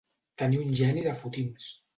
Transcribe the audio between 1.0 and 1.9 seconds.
de fotims.